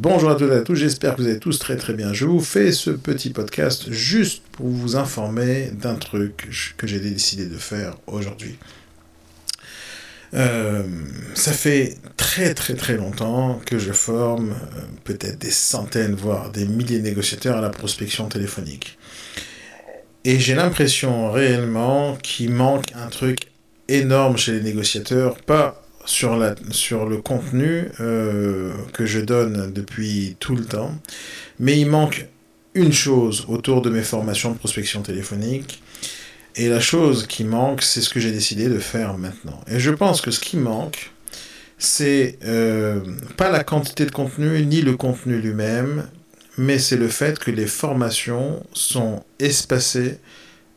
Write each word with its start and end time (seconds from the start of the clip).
Bonjour 0.00 0.30
à 0.30 0.36
toutes 0.36 0.52
et 0.52 0.54
à 0.54 0.60
tous, 0.60 0.76
j'espère 0.76 1.16
que 1.16 1.22
vous 1.22 1.26
allez 1.26 1.40
tous 1.40 1.58
très 1.58 1.74
très 1.76 1.92
bien. 1.92 2.12
Je 2.12 2.24
vous 2.24 2.38
fais 2.38 2.70
ce 2.70 2.90
petit 2.90 3.30
podcast 3.30 3.90
juste 3.90 4.44
pour 4.52 4.68
vous 4.68 4.94
informer 4.94 5.72
d'un 5.72 5.96
truc 5.96 6.48
que 6.76 6.86
j'ai 6.86 7.00
décidé 7.00 7.46
de 7.46 7.56
faire 7.56 7.96
aujourd'hui. 8.06 8.56
Euh, 10.34 10.84
ça 11.34 11.50
fait 11.50 11.96
très 12.16 12.54
très 12.54 12.74
très 12.74 12.96
longtemps 12.96 13.60
que 13.66 13.80
je 13.80 13.90
forme 13.90 14.50
euh, 14.52 14.82
peut-être 15.02 15.38
des 15.38 15.50
centaines, 15.50 16.14
voire 16.14 16.52
des 16.52 16.64
milliers 16.64 17.00
de 17.00 17.04
négociateurs 17.04 17.56
à 17.56 17.60
la 17.60 17.70
prospection 17.70 18.28
téléphonique. 18.28 19.00
Et 20.24 20.38
j'ai 20.38 20.54
l'impression 20.54 21.32
réellement 21.32 22.14
qu'il 22.22 22.52
manque 22.52 22.92
un 22.94 23.08
truc 23.08 23.50
énorme 23.88 24.36
chez 24.36 24.52
les 24.52 24.60
négociateurs, 24.60 25.38
pas 25.38 25.82
sur, 26.08 26.38
la, 26.38 26.54
sur 26.70 27.06
le 27.06 27.18
contenu 27.18 27.90
euh, 28.00 28.72
que 28.94 29.04
je 29.04 29.20
donne 29.20 29.70
depuis 29.72 30.36
tout 30.40 30.56
le 30.56 30.64
temps, 30.64 30.94
mais 31.60 31.78
il 31.78 31.86
manque 31.86 32.26
une 32.74 32.94
chose 32.94 33.44
autour 33.48 33.82
de 33.82 33.90
mes 33.90 34.02
formations 34.02 34.52
de 34.52 34.56
prospection 34.56 35.02
téléphonique. 35.02 35.82
Et 36.56 36.68
la 36.68 36.80
chose 36.80 37.26
qui 37.26 37.44
manque, 37.44 37.82
c'est 37.82 38.00
ce 38.00 38.08
que 38.08 38.20
j'ai 38.20 38.32
décidé 38.32 38.68
de 38.68 38.78
faire 38.78 39.18
maintenant. 39.18 39.60
Et 39.70 39.78
je 39.78 39.90
pense 39.90 40.22
que 40.22 40.30
ce 40.30 40.40
qui 40.40 40.56
manque, 40.56 41.12
c'est 41.76 42.38
euh, 42.44 43.00
pas 43.36 43.50
la 43.50 43.62
quantité 43.62 44.06
de 44.06 44.10
contenu 44.10 44.64
ni 44.64 44.80
le 44.80 44.96
contenu 44.96 45.38
lui-même, 45.38 46.08
mais 46.56 46.78
c'est 46.78 46.96
le 46.96 47.08
fait 47.08 47.38
que 47.38 47.50
les 47.50 47.66
formations 47.66 48.64
sont 48.72 49.22
espacées 49.38 50.18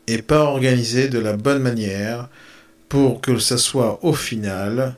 et 0.08 0.20
pas 0.20 0.42
organisées 0.42 1.08
de 1.08 1.18
la 1.18 1.36
bonne 1.38 1.62
manière 1.62 2.28
pour 2.90 3.22
que 3.22 3.38
ça 3.38 3.56
soit 3.56 3.98
au 4.04 4.12
final 4.12 4.94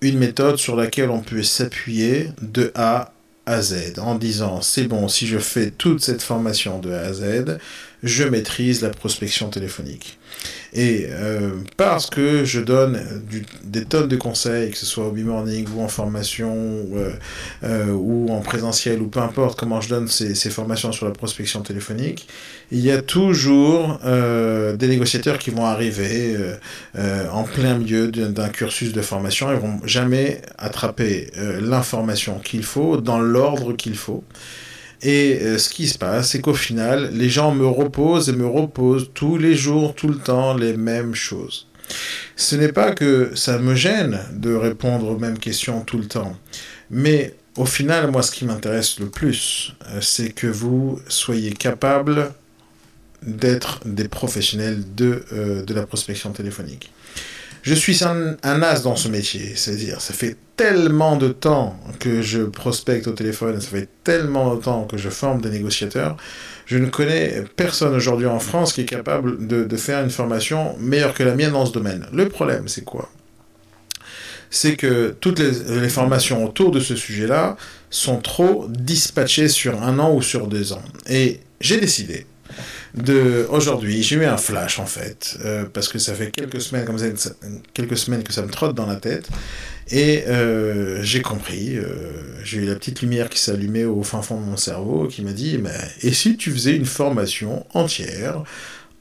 une 0.00 0.18
méthode 0.18 0.56
sur 0.56 0.76
laquelle 0.76 1.10
on 1.10 1.20
peut 1.20 1.42
s'appuyer 1.42 2.28
de 2.42 2.72
A 2.74 3.12
à 3.46 3.60
Z 3.60 3.98
en 3.98 4.14
disant 4.14 4.60
c'est 4.62 4.84
bon, 4.84 5.08
si 5.08 5.26
je 5.26 5.38
fais 5.38 5.70
toute 5.70 6.00
cette 6.00 6.22
formation 6.22 6.78
de 6.78 6.92
A 6.92 7.00
à 7.00 7.12
Z, 7.12 7.58
je 8.02 8.24
maîtrise 8.24 8.82
la 8.82 8.90
prospection 8.90 9.48
téléphonique. 9.48 10.18
Et 10.72 11.06
euh, 11.08 11.52
parce 11.76 12.10
que 12.10 12.44
je 12.44 12.60
donne 12.60 13.00
des 13.62 13.84
tonnes 13.84 14.08
de 14.08 14.16
conseils, 14.16 14.72
que 14.72 14.76
ce 14.76 14.86
soit 14.86 15.06
au 15.06 15.12
B-Morning 15.12 15.66
ou 15.74 15.80
en 15.80 15.88
formation 15.88 16.52
euh, 16.94 17.12
euh, 17.62 17.92
ou 17.92 18.28
en 18.30 18.40
présentiel 18.40 19.00
ou 19.00 19.06
peu 19.06 19.20
importe 19.20 19.58
comment 19.58 19.80
je 19.80 19.88
donne 19.88 20.08
ces, 20.08 20.34
ces, 20.34 20.50
formations 20.50 20.90
sur 20.90 21.06
la 21.06 21.12
prospection 21.12 21.62
téléphonique, 21.62 22.26
il 22.72 22.80
y 22.80 22.90
a 22.90 23.00
toujours 23.02 24.00
des 24.02 24.88
négociateurs 24.88 25.38
qui 25.38 25.50
vont 25.50 25.66
arriver 25.66 26.36
en 26.96 27.44
plein 27.44 27.78
milieu 27.78 28.08
d'un 28.08 28.48
cursus 28.48 28.92
de 28.92 29.02
formation 29.02 29.52
et 29.52 29.56
vont 29.56 29.80
jamais 29.84 30.42
attraper 30.58 31.30
l'information 31.60 32.38
qu'il 32.38 32.64
faut 32.64 32.96
dans 32.96 33.20
l'ordre 33.20 33.74
qu'il 33.74 33.96
faut. 33.96 34.24
Et 35.04 35.38
euh, 35.42 35.58
ce 35.58 35.68
qui 35.68 35.86
se 35.86 35.98
passe, 35.98 36.30
c'est 36.30 36.40
qu'au 36.40 36.54
final, 36.54 37.10
les 37.12 37.28
gens 37.28 37.54
me 37.54 37.66
reposent 37.66 38.30
et 38.30 38.32
me 38.32 38.46
reposent 38.46 39.10
tous 39.12 39.36
les 39.36 39.54
jours, 39.54 39.94
tout 39.94 40.08
le 40.08 40.16
temps, 40.16 40.54
les 40.54 40.76
mêmes 40.76 41.14
choses. 41.14 41.68
Ce 42.36 42.56
n'est 42.56 42.72
pas 42.72 42.92
que 42.92 43.30
ça 43.34 43.58
me 43.58 43.74
gêne 43.74 44.18
de 44.32 44.54
répondre 44.54 45.10
aux 45.10 45.18
mêmes 45.18 45.38
questions 45.38 45.82
tout 45.82 45.98
le 45.98 46.06
temps, 46.06 46.34
mais 46.90 47.34
au 47.56 47.66
final, 47.66 48.10
moi, 48.10 48.22
ce 48.22 48.32
qui 48.32 48.46
m'intéresse 48.46 48.98
le 48.98 49.10
plus, 49.10 49.74
euh, 49.90 50.00
c'est 50.00 50.30
que 50.30 50.46
vous 50.46 50.98
soyez 51.08 51.52
capable 51.52 52.32
d'être 53.22 53.80
des 53.84 54.08
professionnels 54.08 54.82
de, 54.94 55.24
euh, 55.32 55.62
de 55.62 55.74
la 55.74 55.86
prospection 55.86 56.32
téléphonique. 56.32 56.90
Je 57.64 57.72
suis 57.72 58.04
un, 58.04 58.36
as 58.42 58.82
dans 58.82 58.94
ce 58.94 59.08
métier, 59.08 59.54
c'est-à-dire, 59.56 60.02
ça 60.02 60.12
fait 60.12 60.36
tellement 60.54 61.16
de 61.16 61.28
temps 61.28 61.80
que 61.98 62.20
je 62.20 62.42
prospecte 62.42 63.06
au 63.06 63.12
téléphone, 63.12 63.58
ça 63.58 63.68
fait 63.68 63.88
tellement 64.04 64.54
de 64.54 64.60
temps 64.60 64.84
que 64.84 64.98
je 64.98 65.08
forme 65.08 65.40
des 65.40 65.48
négociateurs, 65.48 66.18
je 66.66 66.76
ne 66.76 66.90
connais 66.90 67.42
personne 67.56 67.94
aujourd'hui 67.94 68.26
en 68.26 68.38
France 68.38 68.74
qui 68.74 68.82
est 68.82 68.84
capable 68.84 69.46
de, 69.46 69.76
faire 69.78 70.04
une 70.04 70.10
formation 70.10 70.76
meilleure 70.78 71.14
que 71.14 71.22
la 71.22 71.34
mienne 71.34 71.52
dans 71.52 71.64
ce 71.64 71.72
domaine. 71.72 72.06
Le 72.12 72.28
problème, 72.28 72.68
c'est 72.68 72.84
quoi? 72.84 73.08
C'est 74.50 74.76
que 74.76 75.16
toutes 75.18 75.38
les, 75.38 75.80
les, 75.80 75.88
formations 75.88 76.44
autour 76.44 76.70
de 76.70 76.80
ce 76.80 76.94
sujet-là 76.94 77.56
sont 77.88 78.18
trop 78.18 78.66
dispatchées 78.68 79.48
sur 79.48 79.82
un 79.82 79.98
an 79.98 80.14
ou 80.14 80.20
sur 80.20 80.48
deux 80.48 80.74
ans. 80.74 80.82
Et 81.08 81.40
j'ai 81.62 81.78
décidé, 81.78 82.26
de 82.94 83.46
aujourd'hui. 83.50 84.02
J'ai 84.02 84.16
eu 84.16 84.24
un 84.24 84.36
flash 84.36 84.78
en 84.78 84.86
fait, 84.86 85.36
euh, 85.44 85.64
parce 85.72 85.88
que 85.88 85.98
ça 85.98 86.14
fait 86.14 86.30
quelques 86.30 86.60
semaines, 86.60 86.84
comme 86.84 86.98
ça, 86.98 87.30
quelques 87.72 87.96
semaines 87.96 88.22
que 88.22 88.32
ça 88.32 88.42
me 88.42 88.48
trotte 88.48 88.74
dans 88.74 88.86
la 88.86 88.96
tête. 88.96 89.28
Et 89.90 90.24
euh, 90.28 91.02
j'ai 91.02 91.20
compris, 91.20 91.76
euh, 91.76 91.84
j'ai 92.42 92.58
eu 92.58 92.66
la 92.66 92.74
petite 92.74 93.02
lumière 93.02 93.28
qui 93.28 93.38
s'allumait 93.38 93.84
au 93.84 94.02
fin 94.02 94.22
fond 94.22 94.40
de 94.40 94.46
mon 94.46 94.56
cerveau 94.56 95.08
qui 95.08 95.22
m'a 95.22 95.32
dit 95.32 95.58
mais, 95.58 95.70
Et 96.02 96.12
si 96.12 96.36
tu 96.36 96.50
faisais 96.52 96.74
une 96.74 96.86
formation 96.86 97.66
entière 97.74 98.44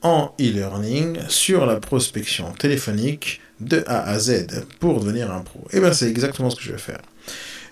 en 0.02 0.34
e-learning 0.42 1.20
sur 1.30 1.66
la 1.66 1.78
prospection 1.78 2.52
téléphonique 2.52 3.40
de 3.62 3.84
A 3.88 4.10
à 4.10 4.20
Z 4.20 4.66
pour 4.80 5.00
devenir 5.00 5.32
un 5.32 5.40
pro? 5.40 5.60
Et 5.72 5.78
eh 5.78 5.80
bien 5.80 5.94
c'est 5.94 6.10
exactement 6.10 6.50
ce 6.50 6.58
que 6.58 6.64
je 6.64 6.72
vais 6.74 6.78
faire. 6.78 7.00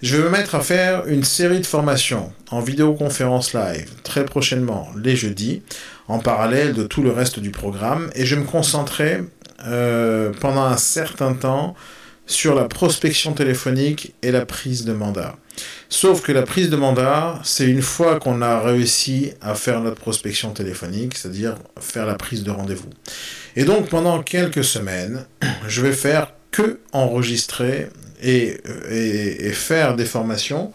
Je 0.01 0.17
vais 0.17 0.23
me 0.23 0.29
mettre 0.29 0.55
à 0.55 0.61
faire 0.61 1.05
une 1.05 1.23
série 1.23 1.59
de 1.59 1.65
formations 1.65 2.33
en 2.49 2.59
vidéoconférence 2.59 3.53
live 3.53 3.91
très 4.01 4.25
prochainement, 4.25 4.87
les 4.95 5.15
jeudis, 5.15 5.61
en 6.11 6.19
parallèle 6.19 6.73
de 6.73 6.83
tout 6.83 7.01
le 7.01 7.11
reste 7.11 7.39
du 7.39 7.51
programme, 7.51 8.09
et 8.15 8.25
je 8.25 8.35
me 8.35 8.43
concentrer 8.43 9.21
euh, 9.65 10.31
pendant 10.39 10.63
un 10.63 10.77
certain 10.77 11.33
temps 11.33 11.75
sur 12.25 12.55
la 12.55 12.65
prospection 12.65 13.33
téléphonique 13.33 14.13
et 14.21 14.31
la 14.31 14.45
prise 14.45 14.85
de 14.85 14.93
mandat. 14.93 15.35
Sauf 15.89 16.21
que 16.21 16.31
la 16.31 16.43
prise 16.43 16.69
de 16.69 16.75
mandat, 16.75 17.39
c'est 17.43 17.65
une 17.65 17.81
fois 17.81 18.19
qu'on 18.19 18.41
a 18.41 18.59
réussi 18.59 19.33
à 19.41 19.55
faire 19.55 19.81
notre 19.81 19.99
prospection 19.99 20.51
téléphonique, 20.51 21.17
c'est-à-dire 21.17 21.55
faire 21.79 22.05
la 22.05 22.15
prise 22.15 22.43
de 22.43 22.51
rendez-vous. 22.51 22.89
Et 23.55 23.65
donc 23.65 23.89
pendant 23.89 24.21
quelques 24.21 24.63
semaines, 24.63 25.25
je 25.67 25.81
vais 25.81 25.93
faire 25.93 26.33
que 26.51 26.79
enregistrer 26.91 27.89
et, 28.21 28.57
faire 29.53 29.95
des 29.95 30.05
formations 30.05 30.71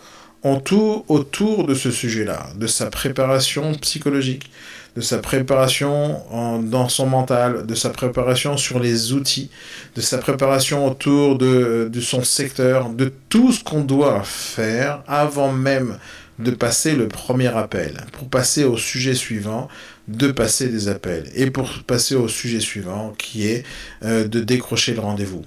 tout 0.55 1.05
autour 1.09 1.67
de 1.67 1.75
ce 1.75 1.91
sujet-là, 1.91 2.47
de 2.57 2.69
sa 2.69 2.87
préparation 2.87 3.75
psychologique, 3.75 4.49
de 4.95 5.01
sa 5.01 5.19
préparation 5.19 6.23
dans 6.63 6.89
son 6.89 7.07
mental, 7.07 7.67
de 7.67 7.75
sa 7.75 7.91
préparation 7.91 8.57
sur 8.57 8.79
les 8.79 9.13
outils, 9.13 9.51
de 9.97 10.01
sa 10.01 10.19
préparation 10.19 10.87
autour 10.87 11.37
de 11.37 12.01
son 12.01 12.23
secteur, 12.23 12.89
de 12.89 13.13
tout 13.29 13.53
ce 13.53 13.63
qu'on 13.63 13.83
doit 13.83 14.23
faire 14.23 15.03
avant 15.07 15.53
même 15.53 15.99
de 16.39 16.51
passer 16.51 16.95
le 16.95 17.09
premier 17.09 17.49
appel, 17.49 18.05
pour 18.13 18.29
passer 18.29 18.65
au 18.65 18.77
sujet 18.77 19.15
suivant, 19.15 19.69
de 20.09 20.31
passer 20.31 20.69
des 20.69 20.89
appels, 20.89 21.25
et 21.35 21.51
pour 21.51 21.71
passer 21.87 22.15
au 22.15 22.29
sujet 22.29 22.61
suivant, 22.61 23.15
qui 23.19 23.47
est 23.47 23.65
euh, 24.05 24.27
de 24.29 24.41
décrocher 24.41 24.95
le 24.95 25.01
rendez-vous. 25.01 25.45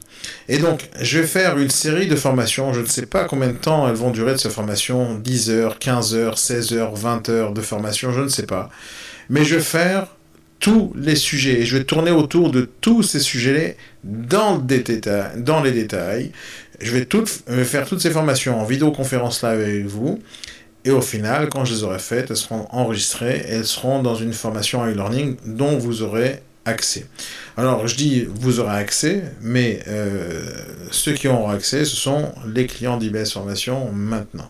Et 0.47 0.57
donc, 0.57 0.89
je 0.99 1.19
vais 1.19 1.27
faire 1.27 1.57
une 1.57 1.69
série 1.69 2.07
de 2.07 2.15
formations, 2.15 2.73
je 2.73 2.81
ne 2.81 2.85
sais 2.85 3.05
pas 3.05 3.25
combien 3.25 3.49
de 3.49 3.57
temps 3.57 3.87
elles 3.87 3.95
vont 3.95 4.11
durer 4.11 4.33
de 4.33 4.37
cette 4.37 4.51
formation, 4.51 5.15
10 5.15 5.51
heures, 5.51 5.79
15 5.79 6.15
heures, 6.15 6.37
16 6.37 6.73
heures, 6.73 6.95
20 6.95 7.29
heures 7.29 7.53
de 7.53 7.61
formation, 7.61 8.11
je 8.11 8.21
ne 8.21 8.27
sais 8.27 8.45
pas. 8.45 8.69
Mais 9.29 9.45
je 9.45 9.55
vais 9.55 9.61
faire 9.61 10.07
tous 10.59 10.91
les 10.95 11.15
sujets, 11.15 11.61
et 11.61 11.65
je 11.65 11.77
vais 11.77 11.83
tourner 11.83 12.11
autour 12.11 12.51
de 12.51 12.69
tous 12.81 13.03
ces 13.03 13.19
sujets 13.19 13.77
dans, 14.03 14.57
dans 15.37 15.61
les 15.61 15.71
détails. 15.71 16.31
Je 16.81 16.91
vais, 16.91 17.05
tout, 17.05 17.23
je 17.47 17.53
vais 17.53 17.63
faire 17.63 17.85
toutes 17.85 18.01
ces 18.01 18.11
formations 18.11 18.59
en 18.59 18.65
vidéoconférence 18.65 19.43
live 19.43 19.59
avec 19.59 19.85
vous. 19.85 20.21
Et 20.89 20.91
au 20.91 21.01
final, 21.01 21.49
quand 21.49 21.65
je 21.65 21.75
les 21.75 21.83
aurai 21.83 21.99
faites, 21.99 22.31
elles 22.31 22.35
seront 22.35 22.65
enregistrées 22.71 23.45
et 23.47 23.51
elles 23.51 23.67
seront 23.67 24.01
dans 24.01 24.15
une 24.15 24.33
formation 24.33 24.83
e-learning 24.87 25.35
dont 25.45 25.77
vous 25.77 26.01
aurez 26.01 26.41
accès. 26.65 27.05
Alors, 27.57 27.87
je 27.87 27.95
dis 27.95 28.27
vous 28.27 28.59
aurez 28.59 28.75
accès, 28.75 29.21
mais 29.39 29.83
euh, 29.87 30.41
ceux 30.89 31.13
qui 31.13 31.27
auront 31.27 31.47
accès, 31.47 31.85
ce 31.85 31.95
sont 31.95 32.33
les 32.47 32.65
clients 32.65 32.97
d'IBS 32.97 33.31
Formation 33.31 33.91
maintenant. 33.91 34.49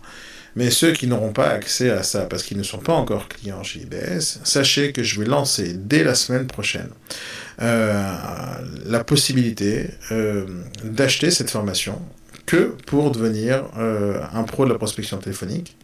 Mais 0.55 0.69
ceux 0.69 0.93
qui 0.93 1.07
n'auront 1.07 1.33
pas 1.33 1.49
accès 1.49 1.89
à 1.89 2.03
ça 2.03 2.21
parce 2.21 2.43
qu'ils 2.43 2.57
ne 2.57 2.63
sont 2.63 2.77
pas 2.77 2.93
encore 2.93 3.27
clients 3.27 3.61
chez 3.61 3.81
IBS, 3.81 4.39
sachez 4.45 4.93
que 4.93 5.03
je 5.03 5.19
vais 5.19 5.25
lancer 5.25 5.73
dès 5.73 6.05
la 6.05 6.15
semaine 6.15 6.47
prochaine 6.47 6.89
euh, 7.61 8.01
la 8.85 9.03
possibilité 9.03 9.89
euh, 10.13 10.45
d'acheter 10.85 11.31
cette 11.31 11.49
formation 11.49 12.01
que 12.45 12.77
pour 12.87 13.11
devenir 13.11 13.65
un 13.75 14.43
pro 14.43 14.63
de 14.63 14.71
la 14.71 14.77
prospection 14.77 15.17
téléphonique 15.17 15.75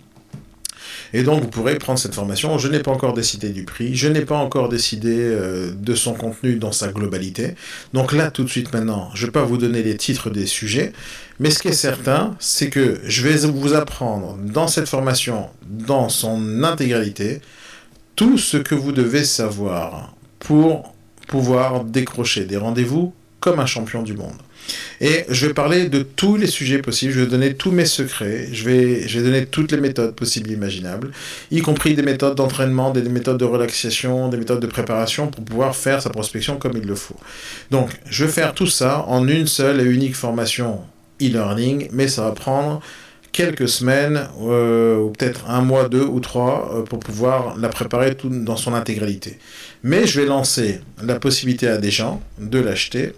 et 1.14 1.24
donc, 1.24 1.42
vous 1.42 1.48
pourrez 1.48 1.76
prendre 1.76 2.00
cette 2.00 2.16
formation. 2.16 2.58
Je 2.58 2.68
n'ai 2.68 2.80
pas 2.80 2.92
encore 2.92 3.14
décidé 3.14 3.50
du 3.50 3.64
prix, 3.64 3.96
je 3.96 4.08
n'ai 4.08 4.22
pas 4.22 4.38
encore 4.38 4.70
décidé 4.70 5.16
euh, 5.18 5.72
de 5.74 5.96
son 5.96 6.14
contenu 6.14 6.56
dans 6.56 6.72
sa 6.72 6.90
globalité. 6.90 7.56
Donc 7.94 8.12
là, 8.12 8.32
tout 8.32 8.44
de 8.44 8.50
suite 8.50 8.74
maintenant, 8.74 9.10
je 9.14 9.22
ne 9.22 9.28
vais 9.28 9.32
pas 9.32 9.44
vous 9.44 9.58
donner 9.58 9.84
les 9.84 9.98
titres 9.98 10.30
des 10.30 10.46
sujets, 10.46 10.94
mais 11.40 11.50
ce 11.50 11.60
qui 11.60 11.70
est 11.70 11.74
certain, 11.74 12.36
c'est 12.40 12.70
que 12.70 13.00
je 13.04 13.22
vais 13.22 13.36
vous 13.48 13.74
apprendre 13.74 14.38
dans 14.42 14.68
cette 14.68 14.88
formation, 14.88 15.50
dans 15.68 16.10
son 16.10 16.64
intégralité, 16.64 17.42
tout 18.16 18.38
ce 18.38 18.58
que 18.58 18.76
vous 18.76 18.92
devez 18.92 19.24
savoir 19.24 20.16
pour 20.40 20.94
pouvoir 21.28 21.84
décrocher 21.84 22.46
des 22.46 22.58
rendez-vous 22.58 23.14
comme 23.46 23.60
un 23.60 23.68
champion 23.68 24.02
du 24.02 24.16
monde. 24.16 24.42
Et 25.00 25.24
je 25.30 25.46
vais 25.46 25.54
parler 25.54 25.88
de 25.88 26.02
tous 26.02 26.36
les 26.36 26.48
sujets 26.48 26.80
possibles, 26.80 27.14
je 27.14 27.20
vais 27.20 27.28
donner 27.28 27.54
tous 27.54 27.70
mes 27.70 27.86
secrets, 27.86 28.50
je 28.52 28.64
vais, 28.68 29.08
je 29.08 29.20
vais 29.20 29.26
donner 29.26 29.46
toutes 29.46 29.72
les 29.72 29.80
méthodes 29.80 30.16
possibles 30.16 30.50
et 30.50 30.56
imaginables, 30.56 31.12
y 31.52 31.62
compris 31.62 31.94
des 31.94 32.02
méthodes 32.02 32.34
d'entraînement, 32.34 32.90
des 32.90 33.04
méthodes 33.04 33.38
de 33.38 33.46
relaxation, 33.46 34.30
des 34.30 34.38
méthodes 34.38 34.62
de 34.62 34.66
préparation 34.66 35.28
pour 35.28 35.46
pouvoir 35.46 35.76
faire 35.76 36.02
sa 36.02 36.10
prospection 36.10 36.58
comme 36.58 36.76
il 36.76 36.88
le 36.88 36.96
faut. 36.96 37.18
Donc, 37.70 37.92
je 38.10 38.26
vais 38.26 38.32
faire 38.32 38.56
tout 38.56 38.66
ça 38.66 39.06
en 39.08 39.28
une 39.28 39.46
seule 39.46 39.80
et 39.80 39.84
unique 39.84 40.16
formation 40.16 40.80
e-learning, 41.22 41.90
mais 41.92 42.08
ça 42.08 42.24
va 42.24 42.32
prendre 42.32 42.82
quelques 43.32 43.70
semaines, 43.70 44.28
euh, 44.42 44.98
ou 44.98 45.12
peut-être 45.12 45.48
un 45.48 45.62
mois, 45.62 45.88
deux 45.88 46.06
ou 46.06 46.20
trois, 46.20 46.72
euh, 46.74 46.82
pour 46.82 46.98
pouvoir 46.98 47.56
la 47.60 47.70
préparer 47.70 48.16
tout 48.16 48.30
dans 48.30 48.58
son 48.58 48.74
intégralité. 48.74 49.38
Mais 49.84 50.08
je 50.08 50.20
vais 50.20 50.26
lancer 50.26 50.80
la 51.04 51.20
possibilité 51.20 51.68
à 51.68 51.78
des 51.78 51.92
gens 51.92 52.24
de 52.40 52.58
l'acheter 52.58 53.12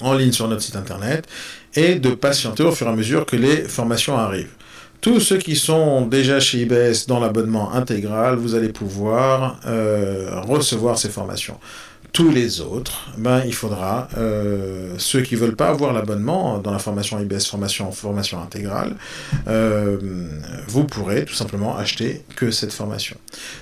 en 0.00 0.14
ligne 0.14 0.32
sur 0.32 0.48
notre 0.48 0.62
site 0.62 0.76
internet 0.76 1.26
et 1.74 1.96
de 1.96 2.10
patienter 2.10 2.62
au 2.62 2.72
fur 2.72 2.86
et 2.86 2.90
à 2.90 2.96
mesure 2.96 3.26
que 3.26 3.36
les 3.36 3.62
formations 3.62 4.16
arrivent. 4.16 4.52
Tous 5.00 5.20
ceux 5.20 5.36
qui 5.36 5.56
sont 5.56 6.06
déjà 6.06 6.40
chez 6.40 6.62
IBS 6.62 7.06
dans 7.06 7.20
l'abonnement 7.20 7.72
intégral, 7.72 8.36
vous 8.36 8.54
allez 8.54 8.70
pouvoir 8.70 9.60
euh, 9.66 10.40
recevoir 10.40 10.98
ces 10.98 11.10
formations 11.10 11.58
tous 12.16 12.30
les 12.30 12.62
autres, 12.62 13.10
ben, 13.18 13.42
il 13.44 13.52
faudra, 13.52 14.08
euh, 14.16 14.94
ceux 14.96 15.20
qui 15.20 15.34
ne 15.34 15.40
veulent 15.40 15.54
pas 15.54 15.68
avoir 15.68 15.92
l'abonnement 15.92 16.56
dans 16.56 16.70
la 16.70 16.78
formation 16.78 17.20
IBS 17.20 17.44
Formation 17.46 17.92
Formation 17.92 18.40
Intégrale, 18.40 18.94
euh, 19.48 19.98
vous 20.66 20.84
pourrez 20.84 21.26
tout 21.26 21.34
simplement 21.34 21.76
acheter 21.76 22.24
que 22.34 22.50
cette 22.50 22.72
formation. 22.72 23.18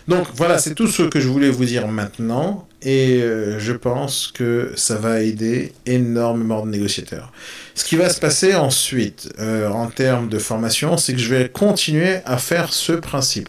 Donc 0.07 0.29
voilà, 0.37 0.59
c'est 0.59 0.77
tout 0.77 0.87
ce 0.87 1.03
que 1.03 1.19
je 1.19 1.27
voulais 1.27 1.51
vous 1.51 1.65
dire 1.65 1.89
maintenant 1.89 2.69
et 2.85 3.23
euh, 3.23 3.59
je 3.59 3.73
pense 3.73 4.31
que 4.33 4.73
ça 4.77 4.97
va 4.97 5.23
aider 5.23 5.73
énormément 5.87 6.65
de 6.65 6.71
négociateurs. 6.71 7.33
Ce 7.75 7.85
qui 7.85 7.97
va 7.97 8.09
se 8.09 8.21
passer 8.21 8.55
ensuite 8.55 9.31
en 9.41 9.89
termes 9.89 10.29
de 10.29 10.39
formation, 10.39 10.97
c'est 10.97 11.13
que 11.13 11.19
je 11.19 11.35
vais 11.35 11.49
continuer 11.49 12.19
à 12.25 12.39
faire 12.39 12.73
ce 12.73 12.93
principe. 12.93 13.49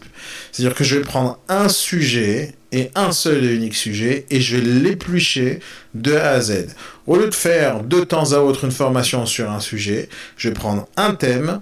C'est-à-dire 0.50 0.74
que 0.74 0.82
je 0.82 0.96
vais 0.96 1.04
prendre 1.04 1.38
un 1.48 1.68
sujet 1.68 2.54
et 2.72 2.90
un 2.94 3.12
seul 3.12 3.44
et 3.44 3.54
unique 3.54 3.74
sujet 3.74 4.26
et 4.30 4.40
je 4.40 4.56
vais 4.56 4.62
l'éplucher 4.62 5.60
de 5.94 6.14
A 6.14 6.30
à 6.32 6.40
Z. 6.40 6.68
Au 7.06 7.16
lieu 7.16 7.28
de 7.28 7.34
faire 7.34 7.82
de 7.82 8.00
temps 8.00 8.32
à 8.32 8.38
autre 8.38 8.64
une 8.64 8.72
formation 8.72 9.26
sur 9.26 9.50
un 9.50 9.60
sujet, 9.60 10.08
je 10.36 10.48
vais 10.48 10.54
prendre 10.54 10.88
un 10.96 11.14
thème 11.14 11.60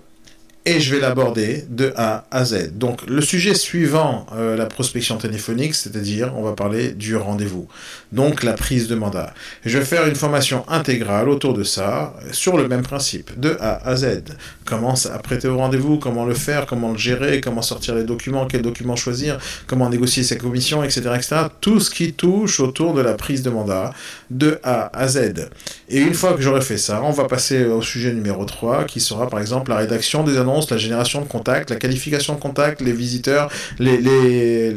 et 0.67 0.81
je 0.81 0.95
vais 0.95 1.01
l'aborder 1.01 1.65
de 1.69 1.93
A 1.97 2.25
à 2.31 2.45
Z. 2.45 2.79
Donc 2.79 3.07
le 3.07 3.21
sujet 3.21 3.55
suivant 3.55 4.27
euh, 4.35 4.57
la 4.57 4.65
prospection 4.65 5.19
téléphonique, 5.19 5.75
c'est-à-dire 5.75 6.33
on 6.37 6.43
va 6.43 6.53
parler 6.53 6.93
du 6.93 7.17
rendez-vous, 7.17 7.69
donc 8.13 8.43
la 8.43 8.55
prise 8.55 8.89
de 8.89 8.95
mandat. 8.95 9.35
Je 9.65 9.79
vais 9.79 9.85
faire 9.85 10.07
une 10.07 10.15
formation 10.15 10.65
intégrale 10.69 11.29
autour 11.29 11.53
de 11.53 11.65
ça, 11.65 12.15
sur 12.33 12.57
le 12.57 12.67
même 12.67 12.83
principe, 12.83 13.39
de 13.39 13.57
A 13.61 13.87
à 13.87 13.97
Z. 13.97 14.23
Comment 14.65 14.95
apprêter 15.13 15.49
au 15.49 15.59
rendez-vous, 15.59 15.99
comment 15.99 16.25
le 16.25 16.35
faire, 16.35 16.65
comment 16.65 16.93
le 16.93 16.99
gérer, 16.99 17.43
comment 17.43 17.63
sortir 17.63 17.95
les 17.95 18.05
documents, 18.05 18.47
quels 18.47 18.63
documents 18.63 18.97
choisir, 18.97 19.39
comment 19.67 19.91
négocier 19.91 20.23
sa 20.23 20.37
commission, 20.37 20.83
etc., 20.83 21.01
etc. 21.15 21.37
Tout 21.61 21.81
ce 21.81 21.91
qui 21.91 22.15
touche 22.15 22.61
autour 22.61 22.95
de 22.95 23.03
la 23.03 23.15
prise 23.15 23.43
de 23.43 23.51
mandat, 23.51 23.93
de 24.31 24.59
A 24.63 24.91
à 24.99 25.09
Z. 25.09 25.51
Et 25.91 25.99
une 25.99 26.15
fois 26.15 26.33
que 26.33 26.41
j'aurai 26.41 26.63
fait 26.63 26.79
ça, 26.79 27.03
on 27.03 27.11
va 27.11 27.25
passer 27.25 27.65
au 27.67 27.83
sujet 27.83 28.15
numéro 28.15 28.47
3, 28.47 28.85
qui 28.85 29.01
sera 29.01 29.29
par 29.29 29.41
exemple 29.41 29.71
la 29.71 29.77
rédaction 29.77 30.25
des 30.25 30.39
annonces 30.39 30.54
la 30.71 30.79
génération 30.79 31.21
de 31.21 31.27
contacts, 31.27 31.71
la 31.71 31.77
qualification 31.77 32.35
de 32.35 32.41
contacts, 32.41 32.81
les 32.81 32.93
visiteurs, 32.93 33.51
les, 33.79 34.75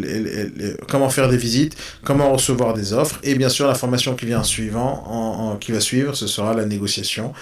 comment 0.87 1.09
faire 1.09 1.29
des 1.29 1.37
visites, 1.37 1.75
comment 2.03 2.31
recevoir 2.31 2.73
des 2.73 2.93
offres, 2.93 3.19
et 3.23 3.35
bien 3.35 3.49
sûr 3.49 3.67
la 3.67 3.75
formation 3.75 4.15
qui 4.15 4.25
vient 4.25 4.43
suivant, 4.43 5.57
qui 5.59 5.71
va 5.71 5.79
suivre, 5.79 6.15
ce 6.15 6.27
sera 6.27 6.53
la 6.53 6.65
négociation, 6.65 7.33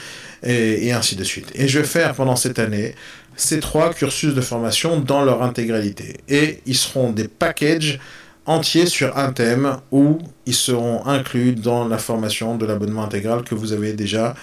et, 0.44 0.88
et 0.88 0.92
ainsi 0.92 1.16
de 1.16 1.24
suite. 1.24 1.52
Et 1.56 1.68
je 1.68 1.80
vais 1.80 1.86
faire 1.86 2.14
pendant 2.14 2.36
cette 2.36 2.60
année 2.60 2.96
ces 3.36 3.60
trois 3.60 3.94
cursus 3.94 4.34
de 4.34 4.42
formation 4.42 5.00
dans 5.00 5.24
leur 5.24 5.44
intégralité. 5.44 6.18
Et 6.30 6.62
ils 6.66 6.78
seront 6.78 7.12
des 7.12 7.28
packages 7.28 8.00
entiers 8.46 8.86
sur 8.86 9.18
un 9.18 9.32
thème 9.32 9.78
où 9.92 10.20
ils 10.46 10.56
seront 10.56 11.06
inclus 11.06 11.54
dans 11.54 11.88
la 11.88 11.98
formation 11.98 12.58
de 12.58 12.66
l'abonnement 12.66 13.04
intégral 13.04 13.44
que 13.44 13.56
vous 13.56 13.74
avez 13.74 13.94
déjà 13.94 14.36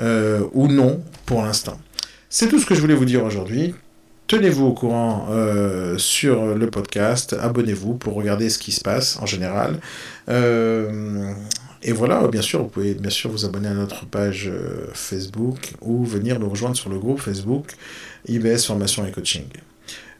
euh, 0.00 0.42
ou 0.52 0.68
non 0.68 1.02
pour 1.26 1.42
l'instant. 1.42 1.78
C'est 2.32 2.46
tout 2.46 2.60
ce 2.60 2.64
que 2.64 2.76
je 2.76 2.80
voulais 2.80 2.94
vous 2.94 3.04
dire 3.04 3.24
aujourd'hui. 3.24 3.74
Tenez-vous 4.28 4.66
au 4.66 4.72
courant 4.72 5.26
euh, 5.30 5.98
sur 5.98 6.54
le 6.54 6.70
podcast, 6.70 7.34
abonnez-vous 7.38 7.94
pour 7.94 8.14
regarder 8.14 8.48
ce 8.50 8.60
qui 8.60 8.70
se 8.70 8.80
passe 8.80 9.18
en 9.20 9.26
général. 9.26 9.80
Euh, 10.28 11.34
et 11.82 11.90
voilà, 11.90 12.28
bien 12.28 12.40
sûr, 12.40 12.62
vous 12.62 12.68
pouvez 12.68 12.94
bien 12.94 13.10
sûr 13.10 13.30
vous 13.30 13.44
abonner 13.44 13.66
à 13.66 13.74
notre 13.74 14.06
page 14.06 14.46
euh, 14.46 14.86
Facebook 14.94 15.72
ou 15.80 16.04
venir 16.04 16.38
nous 16.38 16.48
rejoindre 16.48 16.76
sur 16.76 16.88
le 16.88 17.00
groupe 17.00 17.20
Facebook 17.20 17.72
IBS 18.28 18.64
Formation 18.64 19.04
et 19.04 19.10
Coaching. 19.10 19.46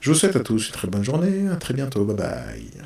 Je 0.00 0.10
vous 0.10 0.16
souhaite 0.16 0.34
à 0.34 0.40
tous 0.40 0.66
une 0.66 0.72
très 0.72 0.88
bonne 0.88 1.04
journée, 1.04 1.48
à 1.48 1.54
très 1.54 1.74
bientôt, 1.74 2.04
bye 2.04 2.16
bye. 2.16 2.70